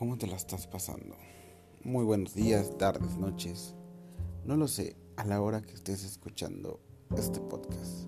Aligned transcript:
¿Cómo 0.00 0.16
te 0.16 0.26
la 0.26 0.36
estás 0.36 0.66
pasando? 0.66 1.14
Muy 1.84 2.06
buenos 2.06 2.32
días, 2.34 2.78
tardes, 2.78 3.18
noches. 3.18 3.74
No 4.46 4.56
lo 4.56 4.66
sé, 4.66 4.96
a 5.18 5.26
la 5.26 5.42
hora 5.42 5.60
que 5.60 5.74
estés 5.74 6.04
escuchando 6.04 6.80
este 7.18 7.38
podcast. 7.38 8.06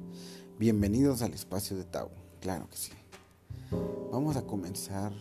Bienvenidos 0.59 1.21
al 1.21 1.35
espacio 1.35 1.77
de 1.77 1.85
Tau, 1.85 2.09
claro 2.41 2.67
que 2.71 2.79
sí. 2.79 2.93
Vamos 4.11 4.37
a 4.37 4.47
comenzar 4.47 5.13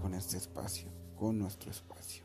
con 0.00 0.14
este 0.14 0.36
espacio, 0.36 0.88
con 1.18 1.36
nuestro 1.36 1.72
espacio. 1.72 2.22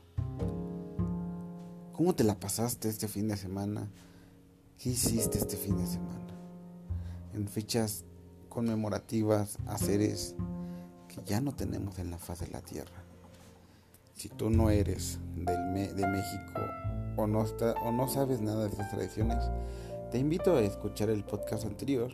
¿Cómo 1.91 2.13
te 2.13 2.23
la 2.23 2.39
pasaste 2.39 2.89
este 2.89 3.07
fin 3.07 3.27
de 3.27 3.37
semana? 3.37 3.89
¿Qué 4.77 4.91
hiciste 4.91 5.39
este 5.39 5.57
fin 5.57 5.75
de 5.79 5.87
semana? 5.87 6.39
En 7.33 7.47
fechas 7.47 8.05
conmemorativas 8.49 9.57
a 9.65 9.79
seres 9.79 10.35
que 11.07 11.23
ya 11.25 11.41
no 11.41 11.55
tenemos 11.55 11.97
en 11.97 12.11
la 12.11 12.19
faz 12.19 12.41
de 12.41 12.49
la 12.49 12.61
tierra 12.61 13.08
si 14.19 14.27
tú 14.27 14.49
no 14.49 14.69
eres 14.69 15.17
del 15.33 15.95
de 15.95 16.05
México 16.05 16.61
o 17.15 17.25
no, 17.25 17.39
o 17.85 17.91
no 17.93 18.07
sabes 18.09 18.41
nada 18.41 18.65
de 18.65 18.69
estas 18.69 18.89
tradiciones, 18.89 19.37
te 20.11 20.19
invito 20.19 20.57
a 20.57 20.61
escuchar 20.61 21.09
el 21.09 21.23
podcast 21.23 21.63
anterior 21.63 22.11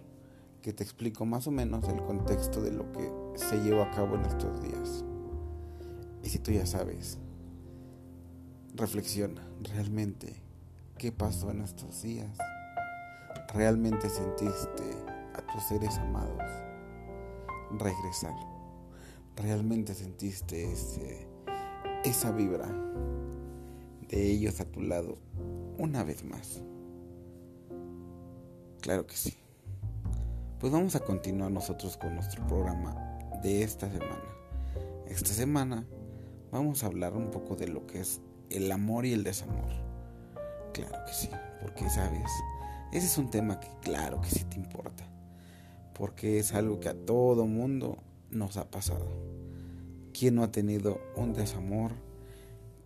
que 0.62 0.72
te 0.72 0.84
explico 0.84 1.26
más 1.26 1.48
o 1.48 1.52
menos 1.52 1.88
el 1.90 2.04
contexto 2.04 2.62
de 2.62 2.72
lo 2.72 2.92
que 2.92 3.12
se 3.34 3.58
lleva 3.58 3.86
a 3.86 3.92
cabo 3.92 4.16
en 4.16 4.26
estos 4.26 4.62
días. 4.62 5.04
Y 6.22 6.30
si 6.30 6.38
tú 6.38 6.52
ya 6.52 6.68
sabes, 6.68 7.18
reflexiona 8.76 9.42
realmente 9.64 10.44
qué 11.00 11.12
pasó 11.12 11.50
en 11.50 11.62
estos 11.62 12.04
días. 12.04 12.38
¿Realmente 13.52 14.10
sentiste 14.10 14.84
a 15.34 15.42
tus 15.42 15.64
seres 15.64 15.98
amados 15.98 16.44
regresar? 17.80 18.36
¿Realmente 19.36 19.96
sentiste 19.96 20.72
ese 20.72 21.35
esa 22.06 22.32
vibra 22.32 22.68
de 24.10 24.32
ellos 24.32 24.62
a 24.62 24.66
tu 24.66 24.80
lado 24.82 25.18
una 25.80 26.04
vez 26.04 26.24
más. 26.24 26.62
Claro 28.82 29.08
que 29.08 29.16
sí. 29.16 29.34
Pues 30.60 30.72
vamos 30.72 30.96
a 30.96 31.00
continuar 31.00 31.52
nosotros 31.52 31.98
con 31.98 32.14
nuestro 32.14 32.46
programa 32.46 32.94
de 33.42 33.64
esta 33.64 33.90
semana. 33.92 34.24
Esta 35.08 35.32
semana 35.32 35.84
vamos 36.52 36.84
a 36.84 36.88
hablar 36.88 37.14
un 37.14 37.32
poco 37.32 37.56
de 37.56 37.68
lo 37.68 37.88
que 37.88 38.02
es 38.02 38.22
el 38.52 38.72
amor 38.72 39.08
y 39.08 39.14
el 39.14 39.24
desamor. 39.24 39.72
Claro 40.74 41.04
que 41.08 41.14
sí, 41.14 41.30
porque 41.60 41.90
sabes, 41.90 42.30
ese 42.92 43.08
es 43.08 43.18
un 43.18 43.32
tema 43.32 43.60
que 43.60 43.70
claro 43.82 44.22
que 44.22 44.30
sí 44.30 44.44
te 44.44 44.58
importa. 44.58 45.04
Porque 45.96 46.38
es 46.38 46.54
algo 46.54 46.80
que 46.80 46.90
a 46.90 46.94
todo 46.94 47.48
mundo 47.48 47.98
nos 48.30 48.58
ha 48.58 48.70
pasado. 48.70 49.35
¿Quién 50.18 50.36
no 50.36 50.44
ha 50.44 50.52
tenido 50.52 51.02
un 51.18 51.34
desamor? 51.34 51.92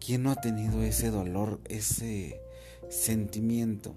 ¿Quién 0.03 0.23
no 0.23 0.31
ha 0.31 0.41
tenido 0.41 0.81
ese 0.81 1.11
dolor, 1.11 1.59
ese 1.65 2.41
sentimiento 2.89 3.93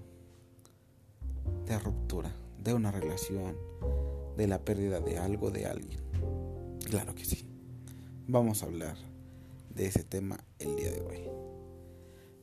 de 1.65 1.79
ruptura, 1.79 2.31
de 2.63 2.75
una 2.75 2.91
relación, 2.91 3.57
de 4.37 4.45
la 4.45 4.59
pérdida 4.59 4.99
de 4.99 5.17
algo, 5.17 5.49
de 5.49 5.65
alguien? 5.65 5.99
Claro 6.85 7.15
que 7.15 7.25
sí. 7.25 7.43
Vamos 8.27 8.61
a 8.61 8.67
hablar 8.67 8.97
de 9.73 9.87
ese 9.87 10.03
tema 10.03 10.43
el 10.59 10.75
día 10.75 10.91
de 10.91 11.01
hoy. 11.01 11.27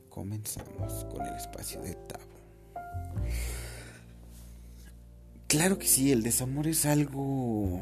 Comenzamos 0.09 1.05
con 1.05 1.25
el 1.25 1.35
espacio 1.35 1.81
de 1.81 1.95
Tabo. 1.95 2.25
Claro 5.47 5.77
que 5.77 5.87
sí, 5.87 6.11
el 6.11 6.21
desamor 6.21 6.67
es 6.67 6.85
algo 6.85 7.81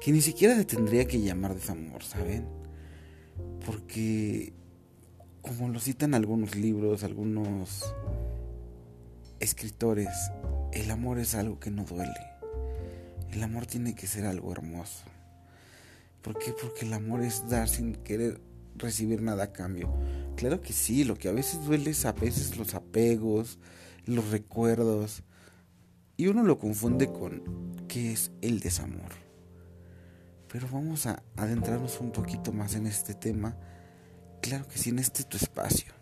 que 0.00 0.12
ni 0.12 0.22
siquiera 0.22 0.56
se 0.56 0.64
tendría 0.64 1.06
que 1.06 1.20
llamar 1.20 1.54
desamor, 1.54 2.02
¿saben? 2.02 2.46
Porque, 3.64 4.54
como 5.42 5.68
lo 5.68 5.78
citan 5.78 6.14
algunos 6.14 6.54
libros, 6.56 7.04
algunos 7.04 7.94
escritores, 9.40 10.08
el 10.72 10.90
amor 10.90 11.18
es 11.18 11.34
algo 11.34 11.60
que 11.60 11.70
no 11.70 11.84
duele. 11.84 12.14
El 13.30 13.42
amor 13.42 13.66
tiene 13.66 13.94
que 13.94 14.06
ser 14.06 14.24
algo 14.24 14.52
hermoso. 14.52 15.04
¿Por 16.22 16.38
qué? 16.38 16.52
Porque 16.52 16.86
el 16.86 16.92
amor 16.92 17.22
es 17.22 17.48
dar 17.48 17.68
sin 17.68 17.94
querer 17.94 18.40
recibir 18.76 19.22
nada 19.22 19.44
a 19.44 19.52
cambio. 19.52 19.92
Claro 20.36 20.60
que 20.60 20.72
sí, 20.72 21.04
lo 21.04 21.16
que 21.16 21.28
a 21.28 21.32
veces 21.32 21.64
duele 21.64 21.90
es 21.90 22.04
a 22.06 22.12
veces 22.12 22.56
los 22.56 22.74
apegos, 22.74 23.58
los 24.06 24.30
recuerdos. 24.30 25.22
Y 26.16 26.26
uno 26.26 26.42
lo 26.42 26.58
confunde 26.58 27.06
con 27.06 27.42
qué 27.88 28.12
es 28.12 28.32
el 28.40 28.60
desamor. 28.60 29.29
Pero 30.52 30.66
vamos 30.70 31.06
a 31.06 31.22
adentrarnos 31.36 32.00
un 32.00 32.10
poquito 32.10 32.52
más 32.52 32.74
en 32.74 32.86
este 32.86 33.14
tema. 33.14 33.56
Claro 34.40 34.66
que 34.68 34.78
sí, 34.78 34.90
en 34.90 34.98
este 34.98 35.24
tu 35.24 35.36
espacio. 35.36 35.92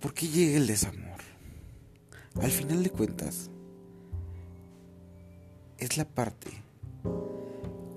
¿Por 0.00 0.14
qué 0.14 0.28
llega 0.28 0.56
el 0.56 0.66
desamor? 0.66 1.20
Al 2.40 2.50
final 2.50 2.82
de 2.82 2.90
cuentas, 2.90 3.50
es 5.78 5.96
la 5.96 6.04
parte 6.04 6.66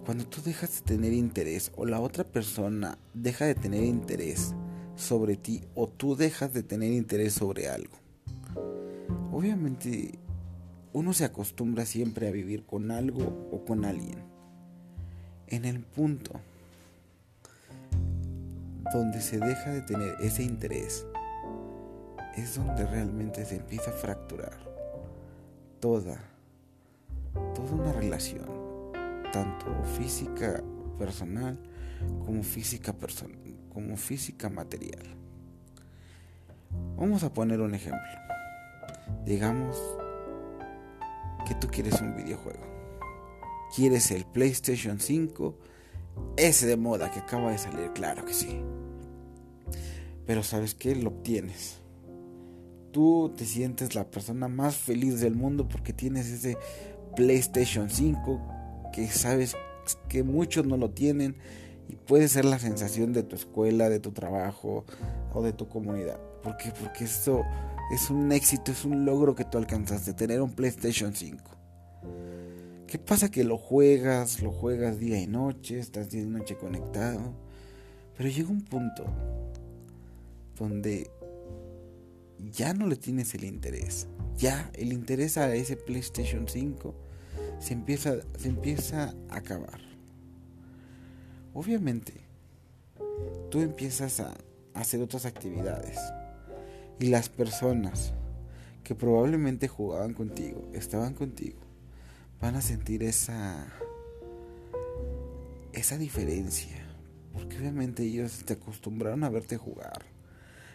cuando 0.10 0.26
tú 0.26 0.42
dejas 0.42 0.76
de 0.76 0.82
tener 0.82 1.14
interés 1.14 1.72
o 1.76 1.86
la 1.86 2.00
otra 2.00 2.24
persona 2.24 2.98
deja 3.14 3.46
de 3.46 3.54
tener 3.54 3.84
interés 3.84 4.56
sobre 4.96 5.38
ti 5.38 5.62
o 5.76 5.88
tú 5.88 6.16
dejas 6.16 6.52
de 6.52 6.64
tener 6.64 6.92
interés 6.94 7.34
sobre 7.34 7.70
algo. 7.70 7.96
Obviamente 9.32 10.18
uno 10.94 11.14
se 11.14 11.26
acostumbra 11.26 11.86
siempre 11.86 12.28
a 12.28 12.32
vivir 12.32 12.66
con 12.66 12.92
algo 12.92 13.48
o 13.52 13.64
con 13.66 13.86
alguien. 13.86 14.24
En 15.48 15.66
el 15.66 15.82
punto 15.82 16.40
donde 18.92 19.22
se 19.22 19.38
deja 19.38 19.72
de 19.72 19.82
tener 19.82 20.16
ese 20.20 20.44
interés, 20.44 21.06
es 22.36 22.56
donde 22.56 22.86
realmente 22.86 23.46
se 23.46 23.58
empieza 23.58 23.92
a 23.92 23.94
fracturar 23.94 24.58
toda, 25.80 26.20
toda 27.54 27.72
una 27.72 27.94
relación, 27.94 28.48
tanto 29.32 29.84
física 29.98 30.64
personal 30.98 31.60
como 32.26 32.44
física 32.44 32.96
como 33.74 33.96
física 33.96 34.50
material. 34.50 35.04
Vamos 36.98 37.24
a 37.24 37.34
poner 37.34 37.62
un 37.62 37.76
ejemplo. 37.76 38.02
Digamos 39.26 39.99
que 41.50 41.56
tú 41.56 41.68
quieres 41.68 42.00
un 42.00 42.16
videojuego. 42.16 42.62
Quieres 43.76 44.12
el 44.12 44.24
PlayStation 44.24 45.00
5, 45.00 45.58
ese 46.38 46.68
de 46.68 46.78
moda 46.78 47.10
que 47.10 47.20
acaba 47.20 47.52
de 47.52 47.58
salir, 47.58 47.92
claro 47.94 48.24
que 48.24 48.36
sí. 48.36 48.62
Pero 50.28 50.44
sabes 50.44 50.76
que 50.76 50.96
lo 50.96 51.10
obtienes. 51.10 51.80
Tú 52.92 53.34
te 53.36 53.46
sientes 53.46 53.96
la 53.96 54.12
persona 54.12 54.48
más 54.48 54.76
feliz 54.76 55.20
del 55.22 55.36
mundo 55.36 55.68
porque 55.68 55.92
tienes 55.92 56.28
ese 56.28 56.56
PlayStation 57.16 57.90
5 57.90 58.92
que 58.94 59.08
sabes 59.08 59.56
que 60.08 60.22
muchos 60.22 60.68
no 60.68 60.78
lo 60.78 60.92
tienen 60.92 61.36
y 61.88 61.96
puede 61.96 62.28
ser 62.28 62.46
la 62.46 62.60
sensación 62.60 63.12
de 63.12 63.24
tu 63.24 63.36
escuela, 63.36 63.90
de 63.90 64.00
tu 64.00 64.12
trabajo 64.12 64.86
o 65.34 65.42
de 65.42 65.54
tu 65.54 65.68
comunidad. 65.68 66.20
¿Por 66.44 66.58
qué? 66.58 66.72
Porque 66.80 67.06
esto 67.06 67.44
es 67.90 68.12
un 68.12 68.32
éxito, 68.32 68.72
es 68.72 68.86
un 68.86 69.04
logro 69.04 69.34
que 69.34 69.46
tú 69.46 69.58
alcanzaste, 69.58 70.14
tener 70.14 70.42
un 70.42 70.54
PlayStation 70.54 71.16
5. 71.16 71.44
¿Qué 72.86 73.00
pasa? 73.00 73.30
Que 73.30 73.44
lo 73.44 73.58
juegas, 73.58 74.42
lo 74.42 74.52
juegas 74.52 75.00
día 75.00 75.20
y 75.20 75.28
noche, 75.28 75.80
estás 75.80 76.10
día 76.10 76.22
y 76.22 76.26
noche 76.26 76.56
conectado, 76.56 77.34
pero 78.16 78.30
llega 78.30 78.50
un 78.50 78.62
punto 78.62 79.06
donde 80.58 81.10
ya 82.52 82.74
no 82.74 82.88
le 82.88 82.96
tienes 82.96 83.34
el 83.34 83.44
interés. 83.44 84.08
Ya 84.38 84.72
el 84.74 84.94
interés 84.94 85.38
a 85.38 85.54
ese 85.56 85.76
PlayStation 85.76 86.48
5 86.48 86.96
se 87.60 87.74
empieza, 87.74 88.16
se 88.38 88.50
empieza 88.50 89.16
a 89.30 89.38
acabar. 89.38 89.82
Obviamente, 91.54 92.14
tú 93.50 93.62
empiezas 93.62 94.20
a 94.20 94.34
hacer 94.74 95.02
otras 95.02 95.26
actividades 95.26 96.00
y 97.00 97.08
las 97.08 97.30
personas 97.30 98.14
que 98.84 98.96
probablemente 98.96 99.68
jugaban 99.68 100.14
contigo, 100.14 100.68
estaban 100.74 101.14
contigo, 101.14 101.60
van 102.42 102.56
a 102.56 102.62
sentir 102.62 103.04
esa 103.04 103.68
esa 105.74 105.98
diferencia, 105.98 106.76
porque 107.32 107.58
obviamente 107.58 108.04
ellos 108.04 108.44
te 108.44 108.54
acostumbraron 108.54 109.24
a 109.24 109.30
verte 109.30 109.58
jugar, 109.58 110.06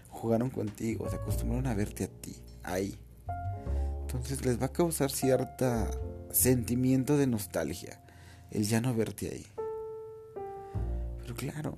jugaron 0.09 0.51
contigo, 0.51 1.11
se 1.11 1.17
acostumbraron 1.17 1.67
a 1.67 1.75
verte 1.75 2.05
a 2.05 2.09
ti, 2.09 2.37
ahí. 2.63 2.97
Entonces 4.03 4.45
les 4.47 4.61
va 4.61 4.67
a 4.67 4.73
causar 4.73 5.11
cierta 5.11 5.91
sentimiento 6.31 7.17
de 7.17 7.27
nostalgia 7.27 8.01
el 8.51 8.65
ya 8.65 8.81
no 8.81 8.95
verte 8.95 9.29
ahí. 9.29 9.47
Pero 11.21 11.35
claro, 11.35 11.77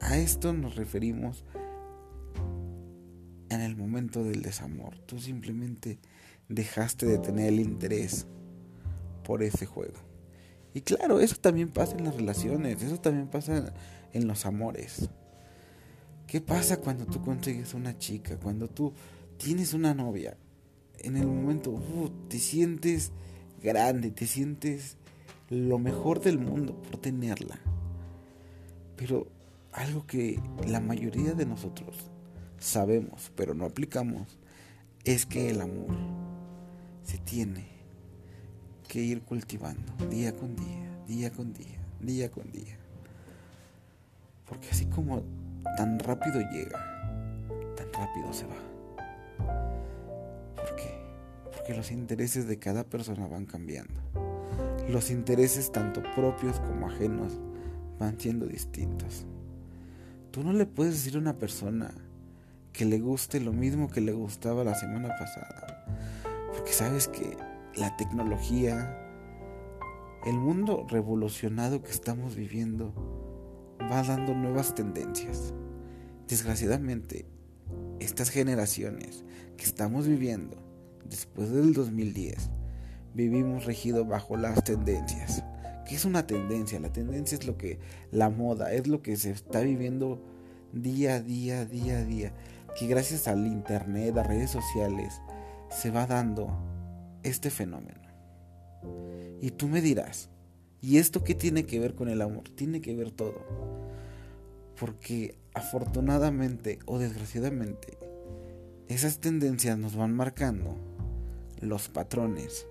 a 0.00 0.16
esto 0.16 0.52
nos 0.52 0.76
referimos 0.76 1.44
en 3.50 3.60
el 3.60 3.76
momento 3.76 4.24
del 4.24 4.42
desamor. 4.42 4.98
Tú 5.06 5.18
simplemente 5.18 5.98
dejaste 6.48 7.06
de 7.06 7.18
tener 7.18 7.48
el 7.48 7.60
interés 7.60 8.26
por 9.24 9.42
ese 9.42 9.66
juego. 9.66 9.98
Y 10.72 10.80
claro, 10.82 11.20
eso 11.20 11.36
también 11.36 11.68
pasa 11.68 11.96
en 11.96 12.04
las 12.04 12.14
relaciones, 12.14 12.82
eso 12.82 12.98
también 12.98 13.28
pasa 13.28 13.74
en 14.12 14.26
los 14.26 14.46
amores. 14.46 15.10
¿Qué 16.26 16.40
pasa 16.40 16.78
cuando 16.78 17.06
tú 17.06 17.20
consigues 17.22 17.74
una 17.74 17.98
chica, 17.98 18.38
cuando 18.38 18.68
tú 18.68 18.92
tienes 19.36 19.74
una 19.74 19.94
novia? 19.94 20.36
En 20.98 21.16
el 21.16 21.26
momento 21.26 21.70
uh, 21.70 22.10
te 22.28 22.38
sientes 22.38 23.10
grande, 23.60 24.12
te 24.12 24.26
sientes 24.26 24.96
lo 25.48 25.80
mejor 25.80 26.20
del 26.20 26.38
mundo 26.38 26.80
por 26.80 27.00
tenerla. 27.00 27.58
Pero 28.96 29.26
algo 29.72 30.06
que 30.06 30.40
la 30.68 30.78
mayoría 30.78 31.32
de 31.32 31.46
nosotros 31.46 32.10
sabemos, 32.60 33.32
pero 33.34 33.54
no 33.54 33.64
aplicamos, 33.64 34.38
es 35.04 35.26
que 35.26 35.50
el 35.50 35.60
amor 35.60 35.96
se 37.02 37.18
tiene 37.18 37.66
que 38.86 39.00
ir 39.00 39.22
cultivando 39.22 39.92
día 40.08 40.36
con 40.36 40.54
día, 40.54 41.02
día 41.08 41.30
con 41.32 41.52
día, 41.52 41.78
día 42.00 42.30
con 42.30 42.52
día. 42.52 42.76
Porque 44.46 44.68
así 44.70 44.86
como 44.86 45.22
tan 45.76 45.98
rápido 45.98 46.40
llega, 46.52 46.78
tan 47.76 47.92
rápido 47.92 48.32
se 48.32 48.46
va. 48.46 48.56
¿Por 50.56 50.76
qué? 50.76 51.00
Porque 51.56 51.74
los 51.74 51.90
intereses 51.90 52.46
de 52.46 52.58
cada 52.58 52.84
persona 52.84 53.26
van 53.26 53.46
cambiando. 53.46 54.00
Los 54.88 55.10
intereses 55.10 55.72
tanto 55.72 56.02
propios 56.14 56.60
como 56.60 56.88
ajenos 56.88 57.32
van 57.98 58.18
siendo 58.18 58.46
distintos. 58.46 59.24
Tú 60.32 60.42
no 60.42 60.52
le 60.52 60.66
puedes 60.66 60.94
decir 60.94 61.16
a 61.16 61.20
una 61.20 61.38
persona 61.38 61.92
que 62.72 62.84
le 62.84 62.98
guste 62.98 63.40
lo 63.40 63.52
mismo 63.52 63.88
que 63.90 64.00
le 64.00 64.12
gustaba 64.12 64.64
la 64.64 64.74
semana 64.74 65.08
pasada. 65.18 65.84
Porque 66.52 66.72
sabes 66.72 67.08
que 67.08 67.36
la 67.76 67.96
tecnología, 67.96 68.96
el 70.26 70.34
mundo 70.34 70.86
revolucionado 70.88 71.82
que 71.82 71.90
estamos 71.90 72.36
viviendo, 72.36 72.92
va 73.90 74.02
dando 74.02 74.34
nuevas 74.34 74.74
tendencias. 74.74 75.52
Desgraciadamente, 76.28 77.26
estas 77.98 78.30
generaciones 78.30 79.24
que 79.56 79.64
estamos 79.64 80.06
viviendo 80.06 80.56
después 81.08 81.50
del 81.50 81.72
2010, 81.72 82.50
vivimos 83.14 83.64
regido 83.64 84.04
bajo 84.04 84.36
las 84.36 84.62
tendencias. 84.64 85.42
¿Qué 85.86 85.96
es 85.96 86.04
una 86.04 86.26
tendencia? 86.26 86.78
La 86.78 86.92
tendencia 86.92 87.36
es 87.36 87.46
lo 87.46 87.56
que 87.56 87.78
la 88.12 88.30
moda, 88.30 88.72
es 88.72 88.86
lo 88.86 89.02
que 89.02 89.16
se 89.16 89.30
está 89.30 89.60
viviendo 89.60 90.22
día 90.72 91.16
a 91.16 91.20
día, 91.20 91.64
día 91.64 91.98
a 91.98 92.04
día, 92.04 92.32
que 92.78 92.86
gracias 92.86 93.28
al 93.28 93.46
internet, 93.46 94.16
a 94.16 94.22
redes 94.22 94.50
sociales, 94.50 95.20
se 95.70 95.90
va 95.90 96.06
dando 96.06 96.50
este 97.22 97.50
fenómeno. 97.50 98.00
Y 99.40 99.52
tú 99.52 99.68
me 99.68 99.80
dirás, 99.80 100.28
¿y 100.80 100.98
esto 100.98 101.24
qué 101.24 101.34
tiene 101.34 101.64
que 101.64 101.80
ver 101.80 101.94
con 101.94 102.08
el 102.08 102.22
amor? 102.22 102.48
Tiene 102.50 102.80
que 102.80 102.94
ver 102.94 103.10
todo. 103.10 103.44
Porque 104.78 105.36
afortunadamente 105.54 106.78
o 106.86 106.98
desgraciadamente, 106.98 107.98
esas 108.88 109.18
tendencias 109.18 109.78
nos 109.78 109.96
van 109.96 110.14
marcando 110.14 110.76
los 111.60 111.88
patrones 111.88 112.66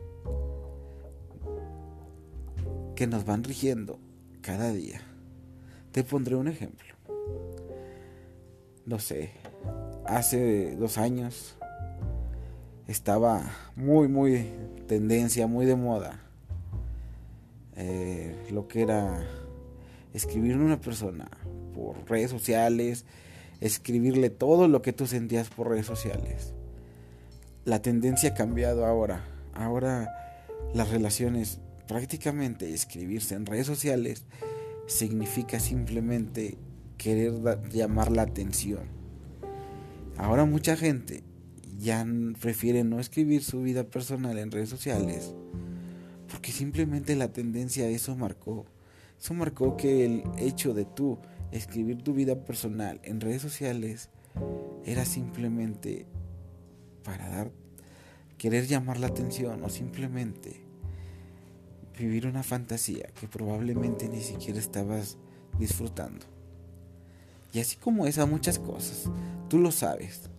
que 2.95 3.07
nos 3.07 3.25
van 3.25 3.43
rigiendo 3.43 3.99
cada 4.41 4.73
día. 4.73 5.01
Te 5.91 6.03
pondré 6.03 6.35
un 6.35 6.47
ejemplo. 6.47 6.87
No 8.85 8.99
sé, 8.99 9.31
hace 10.09 10.75
dos 10.75 10.97
años 10.97 11.55
estaba 12.87 13.43
muy, 13.75 14.07
muy 14.07 14.49
tendencia, 14.87 15.47
muy 15.47 15.65
de 15.65 15.75
moda. 15.75 16.19
Eh, 17.75 18.35
lo 18.51 18.67
que 18.67 18.81
era 18.81 19.23
escribir 20.13 20.53
a 20.53 20.57
una 20.57 20.81
persona 20.81 21.29
por 21.75 22.09
redes 22.09 22.31
sociales, 22.31 23.05
escribirle 23.61 24.29
todo 24.29 24.67
lo 24.67 24.81
que 24.81 24.93
tú 24.93 25.05
sentías 25.05 25.49
por 25.49 25.69
redes 25.69 25.85
sociales. 25.85 26.53
La 27.65 27.81
tendencia 27.81 28.31
ha 28.31 28.33
cambiado 28.33 28.85
ahora. 28.85 29.23
Ahora 29.53 30.09
las 30.73 30.89
relaciones, 30.89 31.59
prácticamente 31.87 32.73
escribirse 32.73 33.35
en 33.35 33.45
redes 33.45 33.67
sociales, 33.67 34.25
significa 34.87 35.59
simplemente 35.59 36.57
querer 36.97 37.33
llamar 37.71 38.11
la 38.11 38.23
atención. 38.23 38.98
Ahora 40.19 40.43
mucha 40.43 40.75
gente 40.75 41.23
ya 41.79 42.05
prefiere 42.41 42.83
no 42.83 42.99
escribir 42.99 43.41
su 43.41 43.61
vida 43.61 43.85
personal 43.85 44.37
en 44.37 44.51
redes 44.51 44.67
sociales 44.67 45.33
porque 46.29 46.51
simplemente 46.51 47.15
la 47.15 47.31
tendencia 47.31 47.85
a 47.85 47.89
eso 47.89 48.17
marcó. 48.17 48.65
Eso 49.17 49.33
marcó 49.33 49.77
que 49.77 50.05
el 50.05 50.23
hecho 50.37 50.73
de 50.73 50.83
tú 50.83 51.19
escribir 51.53 52.03
tu 52.03 52.13
vida 52.13 52.35
personal 52.43 52.99
en 53.03 53.21
redes 53.21 53.41
sociales 53.41 54.09
era 54.85 55.05
simplemente 55.05 56.05
para 57.03 57.29
dar, 57.29 57.51
querer 58.37 58.67
llamar 58.67 58.99
la 58.99 59.07
atención 59.07 59.63
o 59.63 59.69
simplemente 59.69 60.61
vivir 61.97 62.27
una 62.27 62.43
fantasía 62.43 63.07
que 63.19 63.29
probablemente 63.29 64.09
ni 64.09 64.19
siquiera 64.19 64.59
estabas 64.59 65.17
disfrutando. 65.57 66.25
Y 67.53 67.59
así 67.59 67.77
como 67.77 68.05
esa 68.05 68.25
muchas 68.25 68.59
cosas, 68.59 69.09
tú 69.49 69.57
lo 69.57 69.71
sabes. 69.71 70.29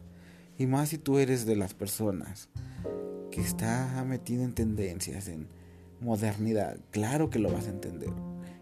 Y 0.57 0.67
más 0.67 0.91
si 0.91 0.99
tú 0.99 1.19
eres 1.19 1.47
de 1.47 1.57
las 1.57 1.75
personas 1.75 2.49
que 3.31 3.41
está 3.41 4.05
metido 4.07 4.45
en 4.45 4.55
tendencias, 4.55 5.29
en 5.29 5.49
modernidad, 6.01 6.79
claro 6.91 7.29
que 7.29 7.39
lo 7.39 7.53
vas 7.53 7.67
a 7.67 7.71
entender. 7.71 8.11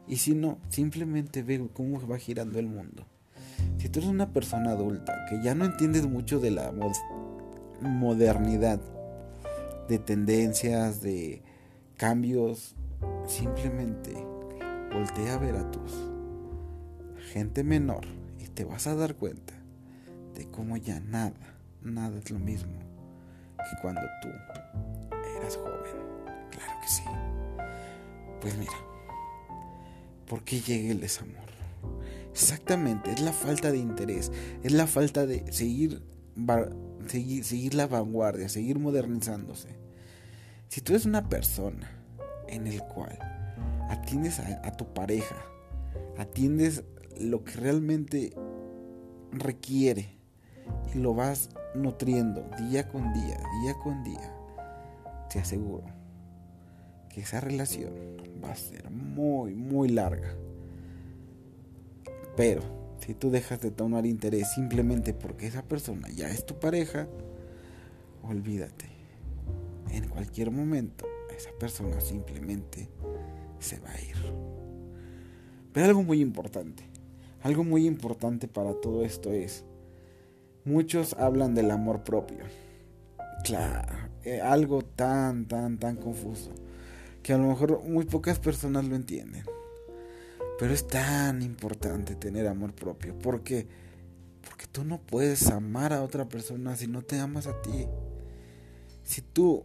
Y 0.06 0.16
si 0.16 0.34
no, 0.34 0.58
simplemente 0.70 1.42
ve 1.42 1.68
cómo 1.72 2.04
va 2.06 2.18
girando 2.18 2.58
el 2.58 2.66
mundo. 2.66 3.06
Si 3.76 3.88
tú 3.88 4.00
eres 4.00 4.10
una 4.10 4.32
persona 4.32 4.70
adulta 4.70 5.26
que 5.28 5.42
ya 5.42 5.54
no 5.54 5.64
entiendes 5.64 6.06
mucho 6.06 6.40
de 6.40 6.50
la 6.50 6.72
modernidad, 7.80 8.80
de 9.88 9.98
tendencias, 9.98 11.00
de 11.00 11.42
cambios, 11.96 12.74
simplemente 13.26 14.14
voltea 14.92 15.34
a 15.34 15.38
ver 15.38 15.56
a 15.56 15.70
tus 15.70 15.92
gente 17.32 17.62
menor 17.62 18.06
y 18.38 18.48
te 18.48 18.64
vas 18.64 18.86
a 18.86 18.94
dar 18.94 19.14
cuenta 19.14 19.57
de 20.38 20.50
cómo 20.50 20.78
ya 20.78 21.00
nada, 21.00 21.58
nada 21.82 22.18
es 22.18 22.30
lo 22.30 22.38
mismo 22.38 22.78
que 23.58 23.82
cuando 23.82 24.00
tú 24.22 24.28
eras 25.38 25.56
joven. 25.56 25.98
Claro 26.50 26.80
que 26.80 26.88
sí. 26.88 27.02
Pues 28.40 28.56
mira, 28.56 28.72
¿Por 30.28 30.44
qué 30.44 30.60
llega 30.60 30.90
el 30.90 31.00
desamor? 31.00 31.48
Exactamente, 32.32 33.10
es 33.10 33.20
la 33.20 33.32
falta 33.32 33.72
de 33.72 33.78
interés, 33.78 34.30
es 34.62 34.72
la 34.72 34.86
falta 34.86 35.26
de 35.26 35.50
seguir, 35.50 36.02
seguir, 37.06 37.74
la 37.74 37.86
vanguardia, 37.86 38.48
seguir 38.48 38.78
modernizándose. 38.78 39.68
Si 40.68 40.82
tú 40.82 40.92
eres 40.92 41.06
una 41.06 41.28
persona 41.30 41.90
en 42.46 42.66
el 42.66 42.82
cual 42.82 43.18
atiendes 43.88 44.38
a, 44.38 44.60
a 44.64 44.76
tu 44.76 44.92
pareja, 44.92 45.36
atiendes 46.18 46.84
lo 47.18 47.42
que 47.42 47.52
realmente 47.52 48.34
requiere 49.32 50.17
y 50.94 50.98
lo 50.98 51.14
vas 51.14 51.50
nutriendo 51.74 52.44
día 52.58 52.88
con 52.88 53.12
día, 53.12 53.40
día 53.62 53.74
con 53.82 54.02
día, 54.04 54.32
te 55.30 55.38
aseguro 55.38 55.98
esa 57.20 57.40
relación 57.40 57.92
va 58.42 58.52
a 58.52 58.56
ser 58.56 58.90
muy, 58.90 59.54
muy 59.54 59.88
larga. 59.88 60.34
Pero 62.36 62.62
si 63.00 63.14
tú 63.14 63.30
dejas 63.30 63.60
de 63.60 63.70
tomar 63.70 64.06
interés 64.06 64.52
simplemente 64.54 65.14
porque 65.14 65.46
esa 65.46 65.62
persona 65.62 66.08
ya 66.08 66.28
es 66.28 66.46
tu 66.46 66.58
pareja, 66.58 67.08
olvídate. 68.22 68.86
En 69.90 70.08
cualquier 70.08 70.50
momento 70.50 71.06
esa 71.36 71.50
persona 71.58 72.00
simplemente 72.00 72.88
se 73.58 73.78
va 73.80 73.90
a 73.90 74.00
ir. 74.00 74.16
Pero 75.72 75.86
algo 75.86 76.02
muy 76.02 76.20
importante, 76.20 76.84
algo 77.42 77.64
muy 77.64 77.86
importante 77.86 78.48
para 78.48 78.74
todo 78.74 79.04
esto 79.04 79.32
es, 79.32 79.64
muchos 80.68 81.14
hablan 81.14 81.54
del 81.54 81.70
amor 81.70 82.04
propio. 82.04 82.44
Claro, 83.42 83.94
eh, 84.24 84.40
algo 84.40 84.82
tan, 84.82 85.46
tan, 85.46 85.78
tan 85.78 85.96
confuso 85.96 86.52
que 87.22 87.32
a 87.32 87.38
lo 87.38 87.48
mejor 87.48 87.82
muy 87.84 88.04
pocas 88.04 88.38
personas 88.38 88.84
lo 88.84 88.94
entienden. 88.94 89.44
Pero 90.58 90.74
es 90.74 90.86
tan 90.86 91.42
importante 91.42 92.14
tener 92.14 92.46
amor 92.46 92.74
propio. 92.74 93.16
¿Por 93.18 93.42
qué? 93.42 93.66
Porque 94.42 94.66
tú 94.66 94.84
no 94.84 95.00
puedes 95.00 95.48
amar 95.48 95.92
a 95.92 96.02
otra 96.02 96.28
persona 96.28 96.76
si 96.76 96.86
no 96.86 97.02
te 97.02 97.18
amas 97.18 97.46
a 97.46 97.60
ti. 97.62 97.86
Si 99.04 99.22
tú 99.22 99.64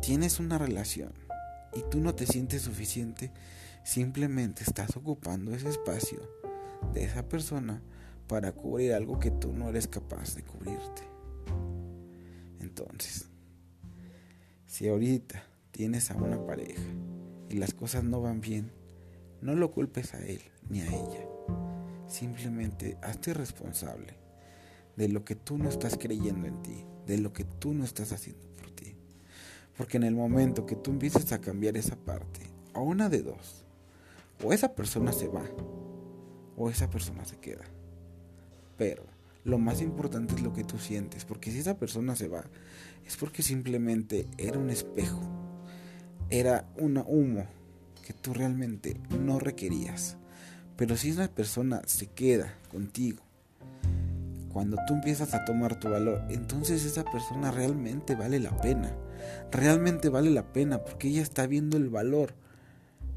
tienes 0.00 0.40
una 0.40 0.58
relación 0.58 1.12
y 1.74 1.82
tú 1.90 2.00
no 2.00 2.14
te 2.14 2.26
sientes 2.26 2.62
suficiente, 2.62 3.32
simplemente 3.84 4.64
estás 4.64 4.96
ocupando 4.96 5.54
ese 5.54 5.68
espacio 5.68 6.20
de 6.92 7.04
esa 7.04 7.28
persona 7.28 7.82
para 8.26 8.52
cubrir 8.52 8.94
algo 8.94 9.18
que 9.18 9.30
tú 9.30 9.52
no 9.52 9.68
eres 9.68 9.86
capaz 9.86 10.34
de 10.34 10.42
cubrirte. 10.42 11.02
Entonces, 12.60 13.28
si 14.66 14.88
ahorita 14.88 15.44
tienes 15.70 16.10
a 16.10 16.16
una 16.16 16.44
pareja 16.44 16.82
y 17.50 17.56
las 17.56 17.74
cosas 17.74 18.04
no 18.04 18.20
van 18.20 18.40
bien, 18.40 18.72
no 19.40 19.54
lo 19.54 19.70
culpes 19.70 20.14
a 20.14 20.24
él 20.24 20.40
ni 20.68 20.80
a 20.80 20.86
ella. 20.86 21.28
Simplemente 22.08 22.96
hazte 23.02 23.34
responsable 23.34 24.16
de 24.96 25.08
lo 25.08 25.24
que 25.24 25.34
tú 25.34 25.58
no 25.58 25.68
estás 25.68 25.98
creyendo 25.98 26.46
en 26.46 26.62
ti, 26.62 26.84
de 27.06 27.18
lo 27.18 27.32
que 27.32 27.44
tú 27.44 27.74
no 27.74 27.84
estás 27.84 28.12
haciendo 28.12 28.46
por 28.56 28.70
ti. 28.70 28.96
Porque 29.76 29.96
en 29.96 30.04
el 30.04 30.14
momento 30.14 30.66
que 30.66 30.76
tú 30.76 30.92
empieces 30.92 31.32
a 31.32 31.40
cambiar 31.40 31.76
esa 31.76 31.96
parte, 31.96 32.40
a 32.72 32.80
una 32.80 33.08
de 33.08 33.22
dos, 33.22 33.64
o 34.42 34.52
esa 34.52 34.74
persona 34.74 35.12
se 35.12 35.28
va, 35.28 35.44
o 36.56 36.70
esa 36.70 36.88
persona 36.88 37.24
se 37.24 37.38
queda. 37.38 37.64
Pero 38.76 39.04
lo 39.44 39.58
más 39.58 39.80
importante 39.80 40.34
es 40.34 40.42
lo 40.42 40.52
que 40.52 40.64
tú 40.64 40.78
sientes, 40.78 41.24
porque 41.24 41.50
si 41.50 41.58
esa 41.58 41.76
persona 41.76 42.16
se 42.16 42.28
va, 42.28 42.44
es 43.06 43.16
porque 43.16 43.42
simplemente 43.42 44.26
era 44.38 44.58
un 44.58 44.70
espejo, 44.70 45.20
era 46.30 46.66
un 46.78 46.96
humo 47.06 47.46
que 48.06 48.12
tú 48.12 48.32
realmente 48.34 48.96
no 49.20 49.38
requerías. 49.38 50.16
Pero 50.76 50.96
si 50.96 51.10
esa 51.10 51.28
persona 51.28 51.82
se 51.86 52.06
queda 52.06 52.54
contigo, 52.70 53.22
cuando 54.52 54.76
tú 54.86 54.94
empiezas 54.94 55.34
a 55.34 55.44
tomar 55.44 55.78
tu 55.78 55.90
valor, 55.90 56.22
entonces 56.30 56.84
esa 56.84 57.04
persona 57.04 57.50
realmente 57.50 58.14
vale 58.14 58.38
la 58.38 58.56
pena. 58.60 58.96
Realmente 59.50 60.08
vale 60.08 60.30
la 60.30 60.52
pena 60.52 60.84
porque 60.84 61.08
ella 61.08 61.22
está 61.22 61.46
viendo 61.46 61.76
el 61.76 61.88
valor 61.88 62.34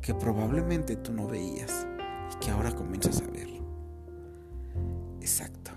que 0.01 0.13
probablemente 0.13 0.95
tú 0.95 1.13
no 1.13 1.27
veías 1.27 1.87
y 2.33 2.43
que 2.43 2.51
ahora 2.51 2.71
comienzas 2.71 3.21
a 3.21 3.27
ver. 3.27 3.56
Exacto. 5.27 5.71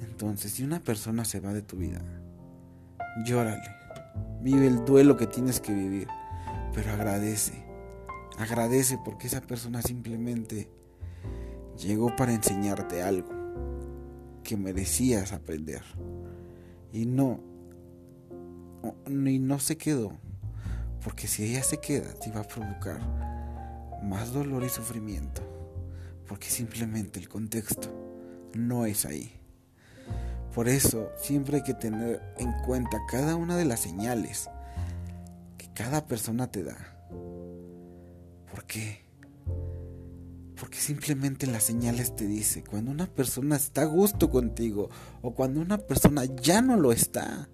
Entonces, 0.00 0.52
si 0.52 0.64
una 0.64 0.80
persona 0.80 1.26
se 1.26 1.40
va 1.40 1.52
de 1.52 1.60
tu 1.60 1.76
vida, 1.76 2.00
llórale. 3.26 3.68
Vive 4.40 4.66
el 4.66 4.86
duelo 4.86 5.18
que 5.18 5.26
tienes 5.26 5.60
que 5.60 5.74
vivir, 5.74 6.08
pero 6.72 6.90
agradece. 6.90 7.62
Agradece 8.38 8.98
porque 9.04 9.26
esa 9.26 9.42
persona 9.42 9.82
simplemente 9.82 10.70
llegó 11.76 12.16
para 12.16 12.32
enseñarte 12.32 13.02
algo 13.02 13.28
que 14.42 14.56
merecías 14.56 15.34
aprender. 15.34 15.82
Y 16.94 17.04
no, 17.04 17.40
y 19.06 19.38
no 19.38 19.58
se 19.58 19.76
quedó. 19.76 20.12
Porque 21.04 21.26
si 21.26 21.44
ella 21.44 21.62
se 21.62 21.76
queda, 21.76 22.14
te 22.14 22.30
va 22.32 22.40
a 22.40 22.48
provocar 22.48 23.00
más 24.02 24.32
dolor 24.32 24.64
y 24.64 24.70
sufrimiento. 24.70 25.59
Porque 26.30 26.48
simplemente 26.48 27.18
el 27.18 27.28
contexto 27.28 27.88
no 28.54 28.86
es 28.86 29.04
ahí. 29.04 29.32
Por 30.54 30.68
eso 30.68 31.10
siempre 31.20 31.56
hay 31.56 31.64
que 31.64 31.74
tener 31.74 32.22
en 32.38 32.52
cuenta 32.64 32.98
cada 33.10 33.34
una 33.34 33.56
de 33.56 33.64
las 33.64 33.80
señales 33.80 34.48
que 35.58 35.68
cada 35.72 36.06
persona 36.06 36.48
te 36.48 36.62
da. 36.62 36.76
¿Por 38.48 38.64
qué? 38.64 39.04
Porque 40.54 40.78
simplemente 40.78 41.48
las 41.48 41.64
señales 41.64 42.14
te 42.14 42.28
dice 42.28 42.62
cuando 42.62 42.92
una 42.92 43.08
persona 43.08 43.56
está 43.56 43.82
a 43.82 43.86
gusto 43.86 44.30
contigo 44.30 44.88
o 45.22 45.34
cuando 45.34 45.60
una 45.60 45.78
persona 45.78 46.26
ya 46.26 46.62
no 46.62 46.76
lo 46.76 46.92
está. 46.92 47.48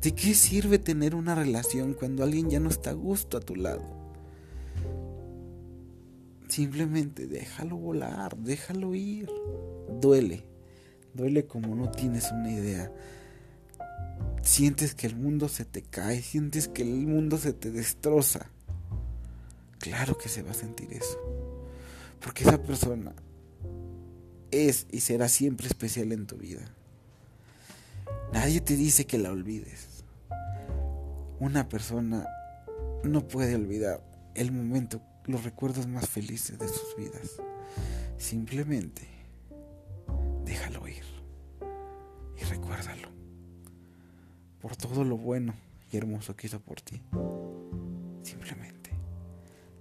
¿De 0.00 0.14
qué 0.14 0.34
sirve 0.34 0.78
tener 0.78 1.16
una 1.16 1.34
relación 1.34 1.94
cuando 1.94 2.22
alguien 2.22 2.48
ya 2.48 2.60
no 2.60 2.70
está 2.70 2.90
a 2.90 2.92
gusto 2.92 3.38
a 3.38 3.40
tu 3.40 3.56
lado? 3.56 3.99
Simplemente 6.50 7.28
déjalo 7.28 7.76
volar, 7.76 8.36
déjalo 8.36 8.94
ir. 8.94 9.30
Duele, 10.00 10.44
Duele 11.14 11.46
como 11.46 11.76
no 11.76 11.90
tienes 11.90 12.30
una 12.32 12.50
idea. 12.50 12.92
Sientes 14.42 14.94
que 14.94 15.06
el 15.06 15.14
mundo 15.14 15.48
se 15.48 15.64
te 15.64 15.82
cae, 15.82 16.22
sientes 16.22 16.66
que 16.66 16.82
el 16.82 17.06
mundo 17.06 17.38
se 17.38 17.52
te 17.52 17.70
destroza. 17.70 18.50
Claro 19.78 20.18
que 20.18 20.28
se 20.28 20.42
va 20.42 20.50
a 20.50 20.54
sentir 20.54 20.92
eso. 20.92 21.18
Porque 22.20 22.42
esa 22.42 22.60
persona 22.60 23.14
es 24.50 24.88
y 24.90 25.00
será 25.00 25.28
siempre 25.28 25.68
especial 25.68 26.10
en 26.10 26.26
tu 26.26 26.36
vida. 26.36 26.74
Nadie 28.32 28.60
te 28.60 28.76
dice 28.76 29.06
que 29.06 29.18
la 29.18 29.30
olvides. 29.30 30.04
Una 31.38 31.68
persona 31.68 32.26
no 33.04 33.26
puede 33.28 33.54
olvidar 33.54 34.02
el 34.34 34.52
momento, 34.52 35.00
los 35.30 35.44
recuerdos 35.44 35.86
más 35.86 36.08
felices 36.08 36.58
de 36.58 36.68
sus 36.68 36.96
vidas. 36.96 37.40
Simplemente 38.18 39.08
déjalo 40.44 40.86
ir 40.88 41.04
y 42.40 42.44
recuérdalo 42.44 43.08
por 44.60 44.76
todo 44.76 45.04
lo 45.04 45.16
bueno 45.16 45.54
y 45.90 45.96
hermoso 45.96 46.36
que 46.36 46.46
hizo 46.46 46.60
por 46.60 46.80
ti. 46.80 47.02
Simplemente 48.22 48.90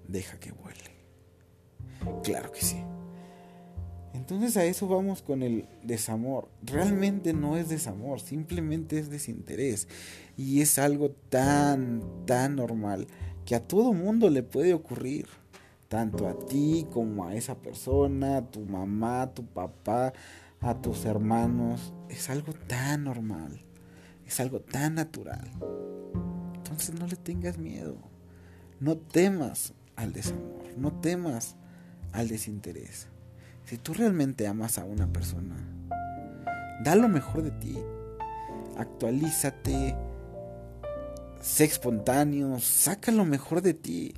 deja 0.07 0.39
que 0.39 0.51
vuele. 0.51 0.99
Claro 2.23 2.51
que 2.51 2.61
sí. 2.61 2.77
Entonces 4.13 4.57
a 4.57 4.65
eso 4.65 4.87
vamos 4.87 5.21
con 5.21 5.43
el 5.43 5.65
desamor. 5.83 6.49
Realmente 6.63 7.33
no 7.33 7.57
es 7.57 7.69
desamor, 7.69 8.19
simplemente 8.19 8.99
es 8.99 9.09
desinterés. 9.09 9.87
Y 10.37 10.61
es 10.61 10.79
algo 10.79 11.11
tan, 11.11 12.03
tan 12.25 12.55
normal 12.55 13.07
que 13.49 13.55
a 13.55 13.67
todo 13.67 13.93
mundo 13.93 14.29
le 14.29 14.43
puede 14.43 14.75
ocurrir. 14.75 15.25
Tanto 15.87 16.27
a 16.27 16.37
ti 16.37 16.85
como 16.91 17.25
a 17.25 17.33
esa 17.33 17.55
persona, 17.55 18.37
a 18.37 18.41
tu 18.43 18.59
mamá, 18.59 19.23
a 19.23 19.33
tu 19.33 19.43
papá, 19.43 20.13
a 20.61 20.75
tus 20.75 21.03
hermanos 21.05 21.91
es 22.09 22.29
algo 22.29 22.53
tan 22.53 23.05
normal, 23.05 23.59
es 24.27 24.39
algo 24.39 24.59
tan 24.59 24.93
natural. 24.93 25.49
Entonces 26.57 26.93
no 26.93 27.07
le 27.07 27.15
tengas 27.15 27.57
miedo, 27.57 27.97
no 28.79 28.97
temas 28.97 29.73
al 29.95 30.13
desamor, 30.13 30.65
no 30.77 30.93
temas 31.01 31.55
al 32.11 32.27
desinterés. 32.27 33.07
Si 33.65 33.79
tú 33.79 33.95
realmente 33.95 34.45
amas 34.45 34.77
a 34.77 34.85
una 34.85 35.11
persona, 35.11 35.55
da 36.83 36.95
lo 36.95 37.09
mejor 37.09 37.41
de 37.41 37.49
ti, 37.49 37.79
actualízate, 38.77 39.95
sé 41.39 41.65
espontáneo, 41.65 42.59
saca 42.59 43.11
lo 43.11 43.25
mejor 43.25 43.61
de 43.61 43.73
ti. 43.73 44.13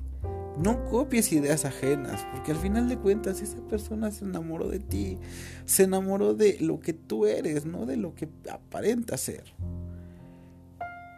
No 0.58 0.84
copies 0.84 1.32
ideas 1.32 1.64
ajenas, 1.64 2.26
porque 2.32 2.52
al 2.52 2.58
final 2.58 2.88
de 2.88 2.98
cuentas 2.98 3.40
esa 3.40 3.56
persona 3.68 4.10
se 4.10 4.24
enamoró 4.24 4.68
de 4.68 4.80
ti, 4.80 5.18
se 5.64 5.84
enamoró 5.84 6.34
de 6.34 6.58
lo 6.60 6.78
que 6.80 6.92
tú 6.92 7.26
eres, 7.26 7.64
no 7.64 7.86
de 7.86 7.96
lo 7.96 8.14
que 8.14 8.28
aparenta 8.50 9.16
ser. 9.16 9.44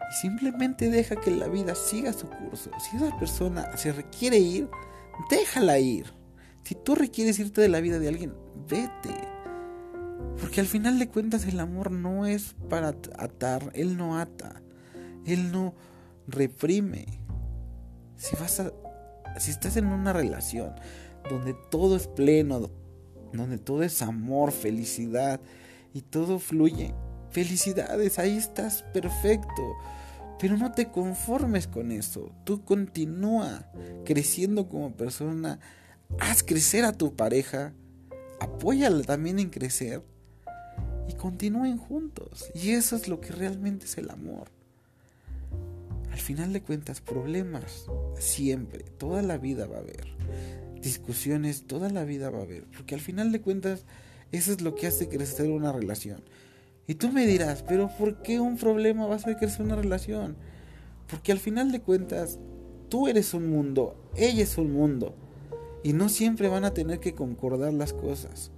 Y 0.09 0.15
simplemente 0.21 0.89
deja 0.89 1.17
que 1.17 1.31
la 1.31 1.47
vida 1.47 1.75
siga 1.75 2.13
su 2.13 2.29
curso. 2.29 2.71
Si 2.79 2.95
esa 2.95 3.17
persona 3.19 3.75
se 3.75 3.91
requiere 3.91 4.37
ir, 4.37 4.69
déjala 5.29 5.79
ir. 5.79 6.05
Si 6.63 6.75
tú 6.75 6.95
requieres 6.95 7.37
irte 7.37 7.61
de 7.61 7.67
la 7.67 7.81
vida 7.81 7.99
de 7.99 8.07
alguien, 8.07 8.33
vete. 8.69 9.15
Porque 10.39 10.61
al 10.61 10.67
final 10.67 10.97
de 10.97 11.09
cuentas 11.09 11.45
el 11.45 11.59
amor 11.59 11.91
no 11.91 12.25
es 12.25 12.55
para 12.69 12.89
atar, 12.89 13.71
él 13.73 13.97
no 13.97 14.17
ata, 14.17 14.61
él 15.25 15.51
no 15.51 15.73
reprime. 16.27 17.05
Si 18.17 18.35
vas 18.35 18.59
a 18.59 18.71
si 19.37 19.51
estás 19.51 19.77
en 19.77 19.87
una 19.87 20.13
relación 20.13 20.73
donde 21.29 21.55
todo 21.69 21.95
es 21.95 22.07
pleno, 22.07 22.69
donde 23.33 23.57
todo 23.57 23.83
es 23.83 24.01
amor, 24.01 24.51
felicidad 24.51 25.41
y 25.93 26.01
todo 26.01 26.39
fluye, 26.39 26.93
felicidades, 27.31 28.19
ahí 28.19 28.37
estás 28.37 28.83
perfecto. 28.93 29.75
Pero 30.39 30.57
no 30.57 30.71
te 30.73 30.91
conformes 30.91 31.67
con 31.67 31.91
eso. 31.91 32.31
Tú 32.43 32.63
continúa 32.65 33.71
creciendo 34.03 34.67
como 34.67 34.91
persona. 34.91 35.59
Haz 36.19 36.43
crecer 36.43 36.83
a 36.83 36.91
tu 36.91 37.15
pareja. 37.15 37.73
Apóyala 38.41 39.01
también 39.03 39.39
en 39.39 39.49
crecer. 39.49 40.03
Y 41.07 41.13
continúen 41.13 41.77
juntos. 41.77 42.51
Y 42.53 42.71
eso 42.71 42.97
es 42.97 43.07
lo 43.07 43.21
que 43.21 43.31
realmente 43.31 43.85
es 43.85 43.97
el 43.97 44.09
amor. 44.09 44.51
Al 46.15 46.21
final 46.21 46.53
de 46.53 46.61
cuentas, 46.61 47.01
problemas 47.01 47.87
siempre, 48.17 48.85
toda 48.97 49.21
la 49.21 49.37
vida 49.37 49.67
va 49.67 49.75
a 49.75 49.79
haber. 49.79 50.07
Discusiones, 50.81 51.67
toda 51.67 51.89
la 51.89 52.05
vida 52.05 52.29
va 52.29 52.39
a 52.39 52.43
haber. 52.43 52.63
Porque 52.67 52.95
al 52.95 53.01
final 53.01 53.33
de 53.33 53.41
cuentas, 53.41 53.83
eso 54.31 54.53
es 54.53 54.61
lo 54.61 54.75
que 54.75 54.87
hace 54.87 55.09
crecer 55.09 55.51
una 55.51 55.73
relación. 55.73 56.23
Y 56.87 56.95
tú 56.95 57.11
me 57.11 57.27
dirás, 57.27 57.63
pero 57.67 57.89
¿por 57.99 58.21
qué 58.21 58.39
un 58.39 58.55
problema 58.55 59.07
va 59.07 59.15
a 59.15 59.17
hacer 59.17 59.35
crecer 59.35 59.65
una 59.65 59.75
relación? 59.75 60.37
Porque 61.09 61.33
al 61.33 61.39
final 61.39 61.73
de 61.73 61.81
cuentas, 61.81 62.39
tú 62.87 63.09
eres 63.09 63.33
un 63.33 63.49
mundo, 63.49 64.01
ella 64.15 64.43
es 64.43 64.57
un 64.57 64.71
mundo. 64.71 65.17
Y 65.83 65.91
no 65.91 66.07
siempre 66.07 66.47
van 66.47 66.63
a 66.63 66.73
tener 66.73 67.01
que 67.01 67.13
concordar 67.13 67.73
las 67.73 67.91
cosas. 67.91 68.51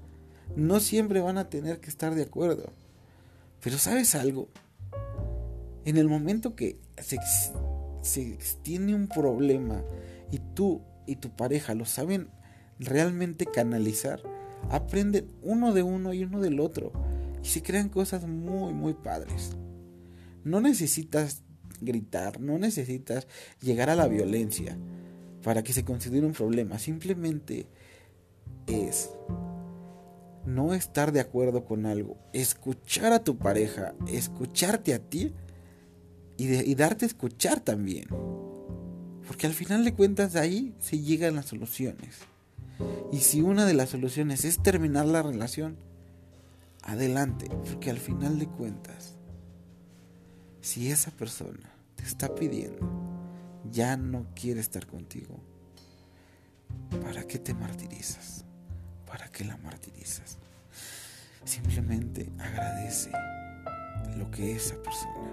No 0.56 0.80
siempre 0.80 1.22
van 1.22 1.40
a 1.40 1.50
tener 1.50 1.80
que 1.80 1.90
estar 1.90 2.14
de 2.14 2.22
acuerdo. 2.22 2.72
Pero 3.64 3.80
¿sabes 3.80 4.14
algo? 4.14 4.48
En 5.88 5.96
el 5.96 6.10
momento 6.10 6.54
que 6.54 6.82
se, 6.98 7.18
se 8.02 8.38
tiene 8.62 8.94
un 8.94 9.08
problema 9.08 9.86
y 10.30 10.40
tú 10.54 10.82
y 11.06 11.16
tu 11.16 11.30
pareja 11.30 11.76
lo 11.76 11.86
saben 11.86 12.28
realmente 12.78 13.46
canalizar, 13.46 14.22
aprenden 14.70 15.32
uno 15.44 15.74
de 15.74 15.84
uno 15.84 16.14
y 16.14 16.26
uno 16.26 16.42
del 16.42 16.60
otro 16.60 16.92
y 17.42 17.48
se 17.48 17.64
crean 17.64 17.88
cosas 17.88 18.28
muy, 18.28 18.74
muy 18.74 18.96
padres. 18.96 19.56
No 20.44 20.60
necesitas 20.60 21.44
gritar, 21.80 22.42
no 22.42 22.60
necesitas 22.60 23.26
llegar 23.62 23.90
a 23.90 23.96
la 23.96 24.10
violencia 24.10 24.78
para 25.42 25.64
que 25.64 25.72
se 25.72 25.86
considere 25.86 26.26
un 26.26 26.34
problema. 26.34 26.80
Simplemente 26.80 27.66
es 28.68 29.10
no 30.46 30.74
estar 30.74 31.14
de 31.14 31.22
acuerdo 31.22 31.64
con 31.64 31.86
algo, 31.86 32.18
escuchar 32.34 33.14
a 33.14 33.24
tu 33.24 33.38
pareja, 33.38 33.96
escucharte 34.10 34.94
a 34.94 35.00
ti 35.00 35.34
y, 36.38 36.54
y 36.54 36.76
darte 36.76 37.06
a 37.06 37.08
escuchar 37.08 37.60
también. 37.60 38.08
Porque 39.28 39.48
al 39.48 39.54
final 39.54 39.84
de 39.84 39.94
cuentas 39.94 40.36
ahí 40.36 40.74
se 40.80 41.00
llegan 41.00 41.36
las 41.36 41.48
soluciones. 41.48 42.16
Y 43.12 43.20
si 43.20 43.42
una 43.42 43.66
de 43.66 43.74
las 43.74 43.90
soluciones 43.90 44.46
es 44.46 44.62
terminar 44.62 45.06
la 45.06 45.22
relación, 45.22 45.78
adelante, 46.84 47.48
porque 47.50 47.90
al 47.90 47.98
final 47.98 48.40
de 48.40 48.48
cuentas, 48.48 49.16
si 50.62 50.90
esa 50.92 51.12
persona 51.12 51.74
te 51.96 52.04
está 52.04 52.34
pidiendo, 52.34 52.88
ya 53.72 53.98
no 53.98 54.28
quiere 54.36 54.60
estar 54.60 54.88
contigo, 54.88 55.40
¿para 57.02 57.24
qué 57.24 57.40
te 57.40 57.54
martirizas? 57.54 58.46
¿Para 59.06 59.28
qué 59.30 59.44
la 59.44 59.58
martirizas? 59.58 60.38
Simplemente 61.44 62.30
agradece 62.40 63.12
lo 64.18 64.30
que 64.32 64.56
esa 64.56 64.76
persona 64.82 65.32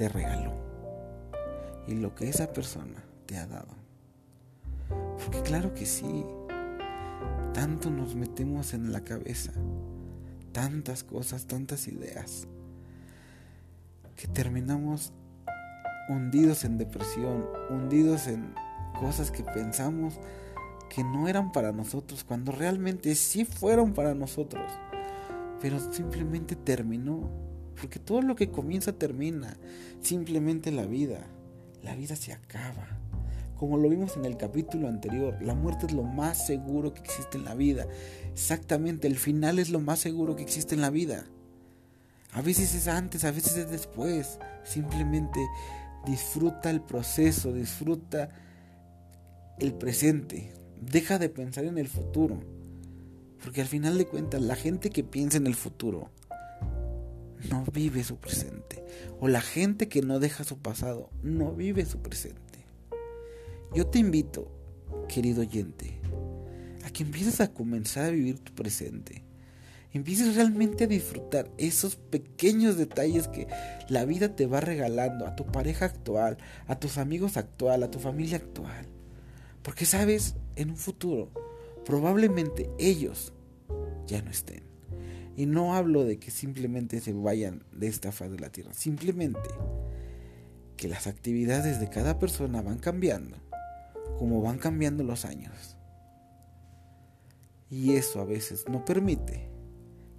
te 0.00 0.08
regaló. 0.08 0.54
Y 1.86 1.92
lo 1.92 2.14
que 2.14 2.26
esa 2.26 2.54
persona 2.54 3.04
te 3.26 3.36
ha 3.36 3.46
dado. 3.46 3.74
Porque 5.18 5.42
claro 5.42 5.74
que 5.74 5.84
sí, 5.84 6.24
tanto 7.52 7.90
nos 7.90 8.14
metemos 8.14 8.72
en 8.72 8.92
la 8.92 9.04
cabeza. 9.04 9.52
Tantas 10.52 11.04
cosas, 11.04 11.46
tantas 11.46 11.86
ideas, 11.86 12.48
que 14.16 14.26
terminamos 14.26 15.12
hundidos 16.08 16.64
en 16.64 16.78
depresión, 16.78 17.44
hundidos 17.68 18.26
en 18.26 18.54
cosas 18.98 19.30
que 19.30 19.44
pensamos 19.44 20.18
que 20.88 21.04
no 21.04 21.28
eran 21.28 21.52
para 21.52 21.72
nosotros, 21.72 22.24
cuando 22.24 22.52
realmente 22.52 23.14
sí 23.14 23.44
fueron 23.44 23.92
para 23.92 24.14
nosotros, 24.14 24.64
pero 25.60 25.78
simplemente 25.92 26.56
terminó, 26.56 27.49
porque 27.80 27.98
todo 27.98 28.20
lo 28.22 28.36
que 28.36 28.50
comienza 28.50 28.92
termina, 28.92 29.56
simplemente 30.02 30.70
la 30.70 30.84
vida, 30.84 31.26
la 31.82 31.94
vida 31.94 32.14
se 32.14 32.32
acaba. 32.32 32.86
Como 33.56 33.78
lo 33.78 33.88
vimos 33.88 34.16
en 34.16 34.24
el 34.24 34.36
capítulo 34.36 34.88
anterior, 34.88 35.36
la 35.40 35.54
muerte 35.54 35.86
es 35.86 35.92
lo 35.92 36.02
más 36.02 36.46
seguro 36.46 36.92
que 36.92 37.00
existe 37.00 37.38
en 37.38 37.44
la 37.44 37.54
vida. 37.54 37.86
Exactamente, 38.32 39.06
el 39.06 39.16
final 39.16 39.58
es 39.58 39.70
lo 39.70 39.80
más 39.80 39.98
seguro 39.98 40.36
que 40.36 40.42
existe 40.42 40.74
en 40.74 40.80
la 40.80 40.90
vida. 40.90 41.26
A 42.32 42.42
veces 42.42 42.74
es 42.74 42.86
antes, 42.86 43.24
a 43.24 43.32
veces 43.32 43.56
es 43.56 43.70
después. 43.70 44.38
Simplemente 44.64 45.40
disfruta 46.06 46.70
el 46.70 46.80
proceso, 46.80 47.52
disfruta 47.52 48.30
el 49.58 49.74
presente. 49.74 50.52
Deja 50.80 51.18
de 51.18 51.28
pensar 51.28 51.64
en 51.64 51.78
el 51.78 51.88
futuro. 51.88 52.40
Porque 53.42 53.62
al 53.62 53.66
final 53.66 53.98
de 53.98 54.06
cuentas, 54.06 54.40
la 54.40 54.54
gente 54.54 54.90
que 54.90 55.02
piensa 55.02 55.38
en 55.38 55.46
el 55.46 55.54
futuro 55.54 56.10
no 57.48 57.64
vive 57.72 58.04
su 58.04 58.16
presente. 58.16 58.84
O 59.20 59.28
la 59.28 59.40
gente 59.40 59.88
que 59.88 60.02
no 60.02 60.18
deja 60.18 60.44
su 60.44 60.58
pasado 60.58 61.10
no 61.22 61.52
vive 61.52 61.86
su 61.86 61.98
presente. 61.98 62.64
Yo 63.74 63.86
te 63.86 63.98
invito, 63.98 64.50
querido 65.08 65.42
oyente, 65.42 66.00
a 66.84 66.90
que 66.90 67.04
empieces 67.04 67.40
a 67.40 67.52
comenzar 67.52 68.06
a 68.06 68.10
vivir 68.10 68.38
tu 68.40 68.52
presente. 68.52 69.24
Empieces 69.92 70.36
realmente 70.36 70.84
a 70.84 70.86
disfrutar 70.86 71.50
esos 71.58 71.96
pequeños 71.96 72.76
detalles 72.76 73.26
que 73.26 73.48
la 73.88 74.04
vida 74.04 74.36
te 74.36 74.46
va 74.46 74.60
regalando 74.60 75.26
a 75.26 75.34
tu 75.34 75.46
pareja 75.46 75.86
actual, 75.86 76.38
a 76.68 76.78
tus 76.78 76.96
amigos 76.96 77.36
actual, 77.36 77.82
a 77.82 77.90
tu 77.90 77.98
familia 77.98 78.36
actual. 78.36 78.86
Porque 79.62 79.86
sabes, 79.86 80.36
en 80.54 80.70
un 80.70 80.76
futuro, 80.76 81.30
probablemente 81.84 82.70
ellos 82.78 83.32
ya 84.06 84.22
no 84.22 84.30
estén. 84.30 84.69
Y 85.36 85.46
no 85.46 85.74
hablo 85.74 86.04
de 86.04 86.18
que 86.18 86.30
simplemente 86.30 87.00
se 87.00 87.12
vayan 87.12 87.62
de 87.72 87.86
esta 87.86 88.12
faz 88.12 88.30
de 88.30 88.38
la 88.38 88.50
tierra, 88.50 88.74
simplemente 88.74 89.48
que 90.76 90.88
las 90.88 91.06
actividades 91.06 91.80
de 91.80 91.88
cada 91.88 92.18
persona 92.18 92.62
van 92.62 92.78
cambiando 92.78 93.36
como 94.20 94.42
van 94.42 94.58
cambiando 94.58 95.02
los 95.02 95.24
años. 95.24 95.76
Y 97.70 97.92
eso 97.92 98.20
a 98.20 98.26
veces 98.26 98.66
no 98.68 98.84
permite 98.84 99.48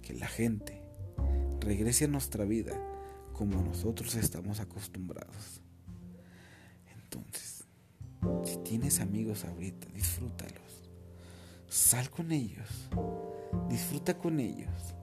que 0.02 0.14
la 0.14 0.26
gente 0.26 0.82
regrese 1.60 2.06
a 2.06 2.08
nuestra 2.08 2.44
vida 2.44 2.72
como 3.32 3.62
nosotros 3.62 4.16
estamos 4.16 4.58
acostumbrados. 4.58 5.62
Entonces, 6.94 7.64
si 8.44 8.56
tienes 8.64 9.00
amigos 9.00 9.44
ahorita, 9.44 9.86
disfrútalos. 9.94 10.88
Sal 11.68 12.10
con 12.10 12.32
ellos. 12.32 12.88
Disfruta 13.68 14.18
con 14.18 14.40
ellos. 14.40 14.96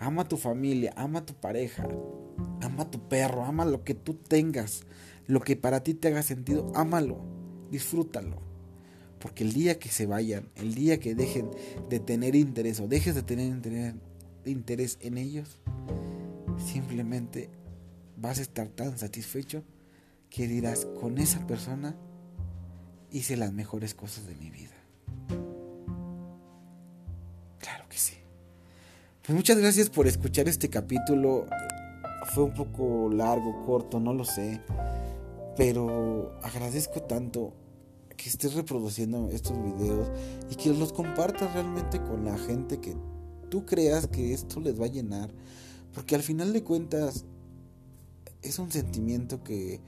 Ama 0.00 0.22
a 0.22 0.28
tu 0.28 0.36
familia, 0.36 0.92
ama 0.96 1.20
a 1.20 1.26
tu 1.26 1.34
pareja, 1.34 1.88
ama 2.60 2.82
a 2.84 2.90
tu 2.90 3.08
perro, 3.08 3.44
ama 3.44 3.64
lo 3.64 3.82
que 3.84 3.94
tú 3.94 4.14
tengas, 4.14 4.82
lo 5.26 5.40
que 5.40 5.56
para 5.56 5.82
ti 5.82 5.94
te 5.94 6.08
haga 6.08 6.22
sentido, 6.22 6.70
ámalo 6.74 7.36
disfrútalo. 7.70 8.40
Porque 9.18 9.44
el 9.44 9.52
día 9.52 9.78
que 9.78 9.88
se 9.88 10.06
vayan, 10.06 10.50
el 10.56 10.74
día 10.74 11.00
que 11.00 11.14
dejen 11.14 11.50
de 11.88 12.00
tener 12.00 12.34
interés 12.36 12.80
o 12.80 12.88
dejes 12.88 13.14
de 13.14 13.22
tener 13.22 13.94
interés 14.44 14.98
en 15.00 15.18
ellos, 15.18 15.58
simplemente 16.58 17.50
vas 18.16 18.38
a 18.38 18.42
estar 18.42 18.68
tan 18.68 18.98
satisfecho 18.98 19.64
que 20.30 20.46
dirás, 20.46 20.86
con 21.00 21.18
esa 21.18 21.46
persona 21.46 21.96
hice 23.10 23.36
las 23.36 23.52
mejores 23.52 23.94
cosas 23.94 24.26
de 24.26 24.34
mi 24.34 24.50
vida. 24.50 24.75
Pues 29.26 29.34
muchas 29.34 29.58
gracias 29.58 29.90
por 29.90 30.06
escuchar 30.06 30.46
este 30.46 30.70
capítulo. 30.70 31.46
Fue 32.32 32.44
un 32.44 32.54
poco 32.54 33.10
largo, 33.12 33.66
corto, 33.66 33.98
no 33.98 34.14
lo 34.14 34.24
sé. 34.24 34.60
Pero 35.56 36.38
agradezco 36.44 37.02
tanto 37.02 37.52
que 38.16 38.28
estés 38.28 38.54
reproduciendo 38.54 39.28
estos 39.30 39.60
videos 39.60 40.08
y 40.48 40.54
que 40.54 40.72
los 40.72 40.92
compartas 40.92 41.52
realmente 41.54 42.00
con 42.00 42.24
la 42.24 42.38
gente 42.38 42.78
que 42.78 42.94
tú 43.50 43.66
creas 43.66 44.06
que 44.06 44.32
esto 44.32 44.60
les 44.60 44.80
va 44.80 44.84
a 44.84 44.90
llenar. 44.90 45.28
Porque 45.92 46.14
al 46.14 46.22
final 46.22 46.52
de 46.52 46.62
cuentas 46.62 47.24
es 48.42 48.60
un 48.60 48.70
sentimiento 48.70 49.42
que, 49.42 49.80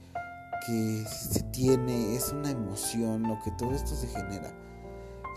que 0.67 1.05
se 1.07 1.43
tiene, 1.43 2.13
es 2.13 2.33
una 2.33 2.51
emoción, 2.51 3.23
lo 3.23 3.39
que 3.41 3.51
todo 3.51 3.73
esto 3.73 3.95
se 3.95 4.07
genera. 4.07 4.53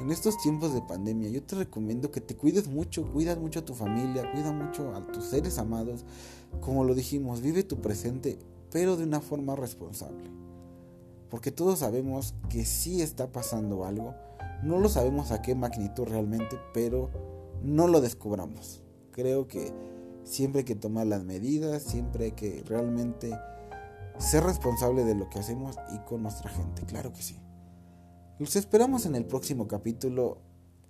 En 0.03 0.11
estos 0.11 0.37
tiempos 0.39 0.75
de 0.75 0.83
pandemia 0.83 1.29
yo 1.29 1.45
te 1.45 1.55
recomiendo 1.55 2.11
que 2.11 2.21
te 2.21 2.37
cuides 2.37 2.67
mucho, 2.67 3.09
cuida 3.13 3.37
mucho 3.37 3.61
a 3.61 3.65
tu 3.65 3.73
familia, 3.73 4.29
cuida 4.33 4.51
mucho 4.51 4.93
a 4.97 5.07
tus 5.13 5.27
seres 5.27 5.59
amados. 5.59 6.05
Como 6.61 6.83
lo 6.83 6.97
dijimos, 6.97 7.41
vive 7.41 7.63
tu 7.63 7.81
presente 7.81 8.37
pero 8.73 8.97
de 8.97 9.05
una 9.05 9.21
forma 9.21 9.55
responsable. 9.55 10.29
Porque 11.31 11.53
todos 11.53 11.79
sabemos 11.79 12.35
que 12.49 12.65
sí 12.65 13.01
está 13.01 13.31
pasando 13.31 13.85
algo, 13.85 14.17
no 14.65 14.81
lo 14.81 14.89
sabemos 14.89 15.31
a 15.31 15.41
qué 15.41 15.55
magnitud 15.55 16.09
realmente, 16.09 16.59
pero 16.75 17.11
no 17.63 17.87
lo 17.87 18.01
descubramos. 18.01 18.83
Creo 19.13 19.47
que 19.47 19.73
siempre 20.25 20.61
hay 20.61 20.65
que 20.65 20.75
tomar 20.75 21.07
las 21.07 21.23
medidas, 21.23 21.85
siempre 21.85 22.25
hay 22.25 22.33
que 22.33 22.65
realmente 22.67 23.39
ser 24.19 24.43
responsable 24.43 25.05
de 25.05 25.15
lo 25.15 25.29
que 25.29 25.39
hacemos 25.39 25.77
y 25.95 25.99
con 26.01 26.23
nuestra 26.23 26.51
gente, 26.51 26.83
claro 26.87 27.13
que 27.13 27.23
sí. 27.23 27.42
Los 28.39 28.57
esperamos 28.57 29.07
en 29.07 29.15
el 29.15 29.25
próximo 29.25 29.69
capítulo, 29.69 30.39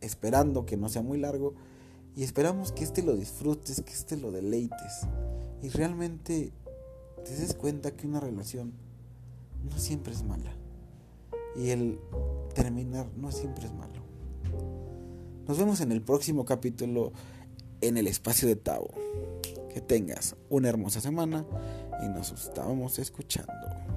esperando 0.01 0.65
que 0.65 0.77
no 0.77 0.89
sea 0.89 1.03
muy 1.03 1.19
largo 1.19 1.55
y 2.15 2.23
esperamos 2.23 2.73
que 2.73 2.85
este 2.85 3.03
lo 3.03 3.17
disfrutes, 3.17 3.83
que 3.83 3.93
este 3.93 4.17
lo 4.17 4.31
deleites 4.31 5.07
y 5.63 5.69
realmente 5.69 6.53
te 7.25 7.37
des 7.37 7.55
cuenta 7.55 7.93
que 7.93 8.07
una 8.07 8.21
relación 8.21 8.73
no 9.65 9.79
siempre 9.79 10.13
es 10.13 10.23
mala. 10.23 10.53
Y 11.57 11.71
el 11.71 12.01
terminar 12.55 13.07
no 13.17 13.31
siempre 13.31 13.67
es 13.67 13.73
malo. 13.73 14.03
Nos 15.47 15.59
vemos 15.59 15.81
en 15.81 15.93
el 15.93 16.03
próximo 16.03 16.45
capítulo 16.45 17.13
en 17.81 17.97
el 17.97 18.07
espacio 18.07 18.49
de 18.49 18.57
Tao. 18.57 18.89
Que 19.73 19.81
tengas 19.81 20.37
una 20.51 20.69
hermosa 20.69 21.01
semana 21.01 21.47
y 22.03 22.09
nos 22.09 22.33
estamos 22.33 22.99
escuchando. 22.99 23.92